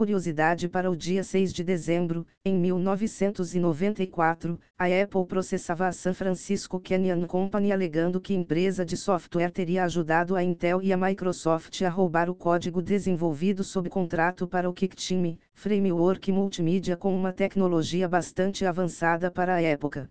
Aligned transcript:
Curiosidade 0.00 0.66
para 0.66 0.90
o 0.90 0.96
dia 0.96 1.22
6 1.22 1.52
de 1.52 1.62
dezembro, 1.62 2.26
em 2.42 2.58
1994, 2.58 4.58
a 4.78 4.86
Apple 4.86 5.26
processava 5.26 5.86
a 5.86 5.92
San 5.92 6.14
Francisco 6.14 6.80
Canyon 6.80 7.26
Company 7.26 7.70
alegando 7.70 8.18
que 8.18 8.32
empresa 8.32 8.82
de 8.82 8.96
software 8.96 9.50
teria 9.50 9.84
ajudado 9.84 10.36
a 10.36 10.42
Intel 10.42 10.80
e 10.80 10.90
a 10.90 10.96
Microsoft 10.96 11.82
a 11.82 11.90
roubar 11.90 12.30
o 12.30 12.34
código 12.34 12.80
desenvolvido 12.80 13.62
sob 13.62 13.90
contrato 13.90 14.48
para 14.48 14.70
o 14.70 14.72
QuickTime, 14.72 15.38
framework 15.52 16.32
multimídia 16.32 16.96
com 16.96 17.14
uma 17.14 17.30
tecnologia 17.30 18.08
bastante 18.08 18.64
avançada 18.64 19.30
para 19.30 19.56
a 19.56 19.60
época. 19.60 20.10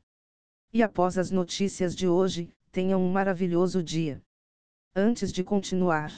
E 0.71 0.83
após 0.83 1.17
as 1.17 1.31
notícias 1.31 1.95
de 1.95 2.07
hoje, 2.07 2.51
tenham 2.71 3.01
um 3.01 3.11
maravilhoso 3.11 3.81
dia. 3.81 4.21
Antes 4.95 5.31
de 5.31 5.43
continuar, 5.43 6.11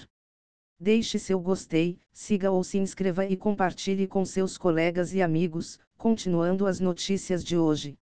Deixe 0.83 1.19
seu 1.19 1.39
gostei, 1.39 1.99
siga 2.11 2.49
ou 2.49 2.63
se 2.63 2.79
inscreva 2.79 3.23
e 3.23 3.37
compartilhe 3.37 4.07
com 4.07 4.25
seus 4.25 4.57
colegas 4.57 5.13
e 5.13 5.21
amigos, 5.21 5.79
continuando 5.95 6.65
as 6.65 6.79
notícias 6.79 7.43
de 7.43 7.55
hoje. 7.55 7.99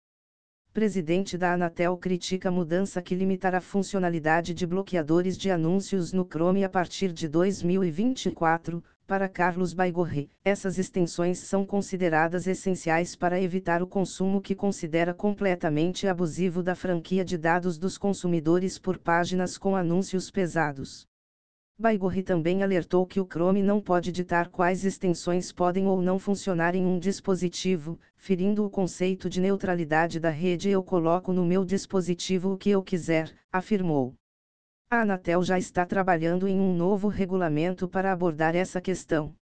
Presidente 0.72 1.38
da 1.38 1.52
Anatel 1.52 1.98
critica 1.98 2.50
mudança 2.50 3.02
que 3.02 3.14
limitará 3.14 3.58
a 3.58 3.62
funcionalidade 3.62 4.54
de 4.54 4.66
bloqueadores 4.66 5.38
de 5.38 5.52
anúncios 5.52 6.14
no 6.14 6.24
Chrome 6.24 6.64
a 6.64 6.70
partir 6.70 7.12
de 7.12 7.28
2024. 7.28 8.82
Para 9.06 9.28
Carlos 9.28 9.74
Baigorri, 9.74 10.32
essas 10.46 10.78
extensões 10.78 11.38
são 11.40 11.66
consideradas 11.66 12.48
essenciais 12.48 13.14
para 13.14 13.42
evitar 13.42 13.84
o 13.84 13.88
consumo 13.88 14.40
que 14.40 14.56
considera 14.56 15.14
completamente 15.14 16.08
abusivo 16.08 16.64
da 16.64 16.76
franquia 16.76 17.26
de 17.26 17.38
dados 17.38 17.78
dos 17.78 17.98
consumidores 17.98 18.80
por 18.80 18.98
páginas 18.98 19.58
com 19.58 19.76
anúncios 19.76 20.32
pesados. 20.32 21.09
Baigorri 21.82 22.22
também 22.22 22.62
alertou 22.62 23.08
que 23.08 23.22
o 23.22 23.26
Chrome 23.26 23.64
não 23.64 23.80
pode 23.80 24.12
ditar 24.12 24.50
quais 24.50 24.84
extensões 24.84 25.50
podem 25.54 25.88
ou 25.88 26.02
não 26.02 26.20
funcionar 26.20 26.76
em 26.76 26.86
um 26.86 27.00
dispositivo, 27.00 27.98
ferindo 28.18 28.66
o 28.66 28.70
conceito 28.70 29.30
de 29.30 29.40
neutralidade 29.40 30.20
da 30.20 30.30
rede. 30.30 30.70
Eu 30.70 30.84
coloco 30.84 31.32
no 31.32 31.46
meu 31.46 31.64
dispositivo 31.64 32.52
o 32.52 32.58
que 32.58 32.70
eu 32.70 32.84
quiser, 32.84 33.34
afirmou. 33.50 34.14
A 34.92 35.04
Anatel 35.04 35.42
já 35.42 35.58
está 35.58 35.86
trabalhando 35.86 36.50
em 36.50 36.60
um 36.60 36.76
novo 36.76 37.08
regulamento 37.08 37.88
para 37.88 38.12
abordar 38.12 38.58
essa 38.58 38.82
questão. 38.82 39.34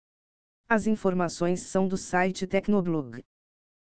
As 0.70 0.86
informações 0.86 1.62
são 1.62 1.88
do 1.88 1.98
site 1.98 2.46
Tecnoblog. 2.46 3.24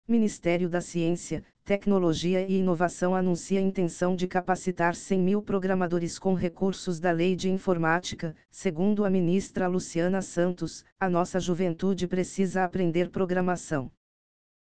Ministério 0.07 0.67
da 0.67 0.81
Ciência, 0.81 1.45
Tecnologia 1.69 2.41
e 2.47 2.57
Inovação 2.57 3.13
anuncia 3.13 3.59
a 3.59 3.61
intenção 3.61 4.15
de 4.15 4.27
capacitar 4.27 4.95
100 4.95 5.19
mil 5.19 5.39
programadores 5.39 6.17
com 6.17 6.33
recursos 6.33 6.99
da 6.99 7.11
Lei 7.11 7.35
de 7.35 7.47
Informática. 7.47 8.35
Segundo 8.49 9.05
a 9.05 9.09
ministra 9.11 9.67
Luciana 9.67 10.19
Santos, 10.23 10.83
a 10.99 11.07
nossa 11.07 11.39
juventude 11.39 12.07
precisa 12.07 12.63
aprender 12.63 13.11
programação. 13.11 13.91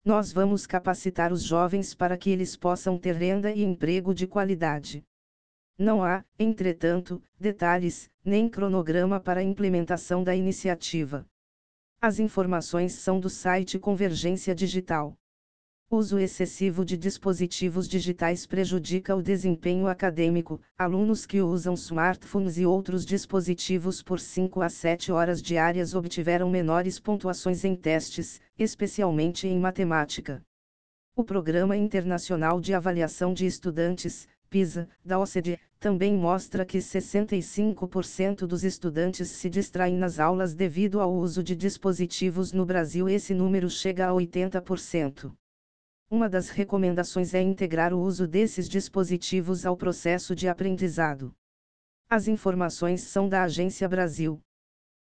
Nós 0.04 0.34
vamos 0.34 0.68
capacitar 0.68 1.32
os 1.32 1.44
jovens 1.44 1.96
para 1.96 2.18
que 2.18 2.30
eles 2.30 2.58
possam 2.58 2.98
ter 2.98 3.16
renda 3.16 3.54
e 3.54 3.64
emprego 3.64 4.14
de 4.14 4.28
qualidade. 4.28 5.02
Não 5.80 6.04
há, 6.04 6.26
entretanto, 6.38 7.24
detalhes, 7.40 8.12
nem 8.22 8.50
cronograma 8.50 9.18
para 9.18 9.40
a 9.40 9.44
implementação 9.44 10.26
da 10.26 10.36
iniciativa. 10.36 11.26
As 12.02 12.20
informações 12.20 12.96
são 12.96 13.18
do 13.18 13.30
site 13.30 13.80
Convergência 13.80 14.54
Digital. 14.54 15.18
Uso 15.90 16.20
excessivo 16.20 16.84
de 16.84 16.98
dispositivos 16.98 17.88
digitais 17.88 18.46
prejudica 18.46 19.16
o 19.16 19.22
desempenho 19.22 19.88
acadêmico. 19.88 20.60
Alunos 20.78 21.26
que 21.26 21.42
usam 21.42 21.76
smartphones 21.76 22.58
e 22.58 22.66
outros 22.66 23.06
dispositivos 23.06 24.04
por 24.04 24.20
5 24.20 24.62
a 24.62 24.68
7 24.68 25.14
horas 25.14 25.42
diárias 25.42 25.96
obtiveram 25.96 26.50
menores 26.50 27.00
pontuações 27.00 27.64
em 27.64 27.74
testes, 27.74 28.42
especialmente 28.60 29.48
em 29.48 29.58
matemática. 29.58 30.44
O 31.16 31.24
Programa 31.24 31.78
Internacional 31.78 32.60
de 32.60 32.74
Avaliação 32.74 33.34
de 33.34 33.46
Estudantes, 33.46 34.28
PISA, 34.50 34.90
da 35.06 35.18
OCDE, 35.18 35.58
também 35.80 36.18
mostra 36.18 36.66
que 36.66 36.80
65% 36.80 38.40
dos 38.46 38.66
estudantes 38.66 39.30
se 39.30 39.50
distraem 39.50 39.96
nas 39.96 40.20
aulas 40.20 40.54
devido 40.54 41.00
ao 41.00 41.14
uso 41.16 41.42
de 41.42 41.56
dispositivos 41.56 42.52
no 42.52 42.66
Brasil. 42.66 43.08
Esse 43.08 43.34
número 43.34 43.70
chega 43.70 44.10
a 44.10 44.12
80%. 44.12 45.32
Uma 46.10 46.30
das 46.30 46.48
recomendações 46.48 47.34
é 47.34 47.42
integrar 47.42 47.94
o 47.94 48.00
uso 48.00 48.26
desses 48.26 48.70
dispositivos 48.70 49.66
ao 49.66 49.76
processo 49.76 50.34
de 50.34 50.48
aprendizado. 50.48 51.36
As 52.10 52.30
informações 52.30 53.02
são 53.02 53.28
da 53.28 53.44
Agência 53.44 53.90
Brasil. 53.90 54.42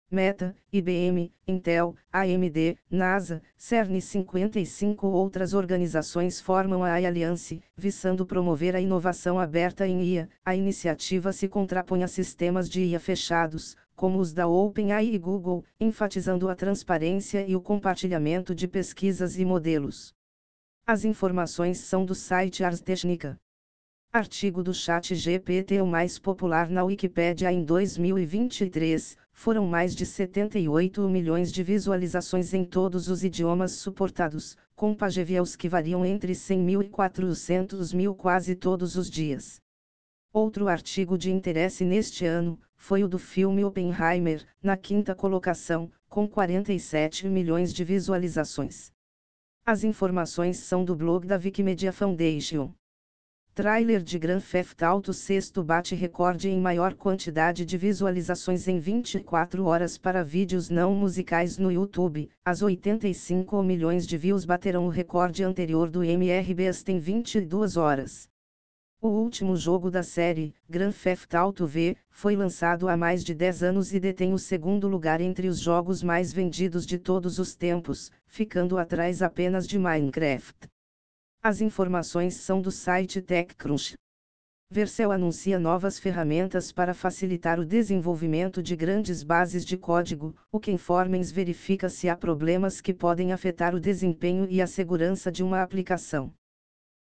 Meta, 0.08 0.54
IBM, 0.72 1.34
Intel, 1.44 1.96
AMD, 2.12 2.78
NASA, 2.88 3.42
CERN 3.56 3.96
e 3.96 4.00
55 4.00 5.08
outras 5.08 5.54
organizações 5.54 6.40
formam 6.40 6.84
a 6.84 6.94
Alliance, 6.94 7.60
visando 7.76 8.24
promover 8.24 8.76
a 8.76 8.80
inovação 8.80 9.40
aberta 9.40 9.84
em 9.88 10.04
IA. 10.04 10.28
A 10.44 10.54
iniciativa 10.54 11.32
se 11.32 11.48
contrapõe 11.48 12.04
a 12.04 12.08
sistemas 12.08 12.70
de 12.70 12.80
IA 12.80 13.00
fechados, 13.00 13.76
como 13.96 14.20
os 14.20 14.32
da 14.32 14.46
OpenAI 14.46 15.06
e 15.06 15.18
Google, 15.18 15.64
enfatizando 15.80 16.48
a 16.48 16.54
transparência 16.54 17.44
e 17.44 17.56
o 17.56 17.60
compartilhamento 17.60 18.54
de 18.54 18.68
pesquisas 18.68 19.36
e 19.36 19.44
modelos. 19.44 20.14
As 20.84 21.04
informações 21.04 21.78
são 21.78 22.04
do 22.04 22.12
site 22.12 22.64
Ars 22.64 22.80
Technica. 22.80 23.38
Artigo 24.12 24.64
do 24.64 24.74
Chat 24.74 25.14
GPT 25.14 25.80
o 25.80 25.86
mais 25.86 26.18
popular 26.18 26.68
na 26.68 26.82
Wikipédia 26.82 27.52
em 27.52 27.64
2023, 27.64 29.16
foram 29.32 29.64
mais 29.64 29.94
de 29.94 30.04
78 30.04 31.08
milhões 31.08 31.52
de 31.52 31.62
visualizações 31.62 32.52
em 32.52 32.64
todos 32.64 33.08
os 33.08 33.22
idiomas 33.22 33.72
suportados, 33.72 34.56
com 34.74 34.92
pageviels 34.92 35.54
que 35.54 35.68
variam 35.68 36.04
entre 36.04 36.34
100 36.34 36.58
mil 36.58 36.82
e 36.82 36.88
400 36.88 37.92
mil 37.92 38.12
quase 38.12 38.56
todos 38.56 38.96
os 38.96 39.08
dias. 39.08 39.60
Outro 40.32 40.66
artigo 40.66 41.16
de 41.16 41.30
interesse 41.30 41.84
neste 41.84 42.26
ano, 42.26 42.58
foi 42.74 43.04
o 43.04 43.08
do 43.08 43.20
filme 43.20 43.64
Oppenheimer, 43.64 44.44
na 44.60 44.76
quinta 44.76 45.14
colocação, 45.14 45.88
com 46.08 46.26
47 46.26 47.28
milhões 47.28 47.72
de 47.72 47.84
visualizações. 47.84 48.92
As 49.64 49.84
informações 49.84 50.56
são 50.56 50.84
do 50.84 50.96
blog 50.96 51.24
da 51.24 51.36
Wikimedia 51.36 51.92
Foundation. 51.92 52.74
Trailer 53.54 54.02
de 54.02 54.18
Grand 54.18 54.40
Theft 54.40 54.82
Auto 54.82 55.12
sexto 55.12 55.62
bate 55.62 55.94
recorde 55.94 56.48
em 56.48 56.60
maior 56.60 56.94
quantidade 56.94 57.64
de 57.64 57.78
visualizações 57.78 58.66
em 58.66 58.80
24 58.80 59.64
horas 59.64 59.96
para 59.96 60.24
vídeos 60.24 60.68
não 60.68 60.96
musicais 60.96 61.58
no 61.58 61.70
YouTube. 61.70 62.28
As 62.44 62.60
85 62.60 63.62
milhões 63.62 64.04
de 64.04 64.18
views 64.18 64.44
baterão 64.44 64.86
o 64.86 64.90
recorde 64.90 65.44
anterior 65.44 65.88
do 65.88 66.02
MRBS 66.02 66.82
em 66.88 66.98
22 66.98 67.76
horas. 67.76 68.31
O 69.04 69.08
último 69.08 69.56
jogo 69.56 69.90
da 69.90 70.04
série, 70.04 70.54
Grand 70.70 70.92
Theft 70.92 71.34
Auto 71.34 71.66
V, 71.66 71.96
foi 72.08 72.36
lançado 72.36 72.88
há 72.88 72.96
mais 72.96 73.24
de 73.24 73.34
10 73.34 73.64
anos 73.64 73.92
e 73.92 73.98
detém 73.98 74.32
o 74.32 74.38
segundo 74.38 74.86
lugar 74.86 75.20
entre 75.20 75.48
os 75.48 75.58
jogos 75.58 76.04
mais 76.04 76.32
vendidos 76.32 76.86
de 76.86 76.98
todos 76.98 77.40
os 77.40 77.52
tempos, 77.52 78.12
ficando 78.28 78.78
atrás 78.78 79.20
apenas 79.20 79.66
de 79.66 79.76
Minecraft. 79.76 80.68
As 81.42 81.60
informações 81.60 82.34
são 82.34 82.62
do 82.62 82.70
site 82.70 83.20
TechCrunch. 83.20 83.94
Vercel 84.70 85.10
anuncia 85.10 85.58
novas 85.58 85.98
ferramentas 85.98 86.70
para 86.70 86.94
facilitar 86.94 87.58
o 87.58 87.66
desenvolvimento 87.66 88.62
de 88.62 88.76
grandes 88.76 89.24
bases 89.24 89.64
de 89.64 89.76
código. 89.76 90.32
O 90.52 90.60
Kenformans 90.60 91.32
verifica 91.32 91.88
se 91.88 92.08
há 92.08 92.16
problemas 92.16 92.80
que 92.80 92.94
podem 92.94 93.32
afetar 93.32 93.74
o 93.74 93.80
desempenho 93.80 94.46
e 94.48 94.62
a 94.62 94.66
segurança 94.68 95.32
de 95.32 95.42
uma 95.42 95.60
aplicação. 95.60 96.32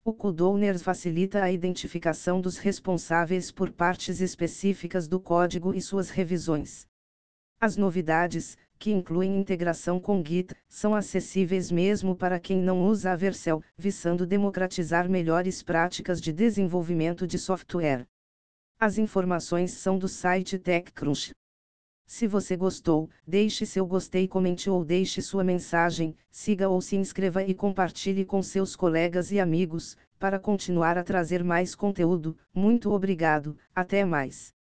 O 0.09 0.13
Codowners 0.15 0.81
facilita 0.81 1.43
a 1.43 1.51
identificação 1.51 2.41
dos 2.41 2.57
responsáveis 2.57 3.51
por 3.51 3.71
partes 3.71 4.19
específicas 4.19 5.07
do 5.07 5.19
código 5.19 5.71
e 5.71 5.79
suas 5.79 6.09
revisões. 6.09 6.87
As 7.61 7.77
novidades, 7.77 8.57
que 8.79 8.91
incluem 8.91 9.39
integração 9.39 9.99
com 9.99 10.25
Git, 10.25 10.55
são 10.67 10.95
acessíveis 10.95 11.69
mesmo 11.69 12.15
para 12.15 12.39
quem 12.39 12.59
não 12.59 12.87
usa 12.87 13.11
a 13.11 13.15
Vercel, 13.15 13.61
visando 13.77 14.25
democratizar 14.25 15.07
melhores 15.07 15.61
práticas 15.61 16.19
de 16.19 16.33
desenvolvimento 16.33 17.27
de 17.27 17.37
software. 17.37 18.03
As 18.79 18.97
informações 18.97 19.73
são 19.73 19.99
do 19.99 20.07
site 20.07 20.57
TechCrunch. 20.57 21.35
Se 22.09 22.25
você 22.25 22.57
gostou, 22.57 23.07
deixe 23.25 23.67
seu 23.67 23.85
gostei, 23.85 24.27
comente 24.27 24.67
ou 24.67 24.83
deixe 24.83 25.21
sua 25.21 25.43
mensagem, 25.43 26.15
siga 26.31 26.67
ou 26.67 26.81
se 26.81 26.95
inscreva 26.95 27.43
e 27.43 27.53
compartilhe 27.53 28.25
com 28.25 28.41
seus 28.41 28.75
colegas 28.75 29.31
e 29.31 29.39
amigos, 29.39 29.95
para 30.17 30.39
continuar 30.39 30.97
a 30.97 31.03
trazer 31.03 31.43
mais 31.43 31.75
conteúdo. 31.75 32.35
Muito 32.51 32.91
obrigado, 32.91 33.55
até 33.75 34.03
mais. 34.03 34.55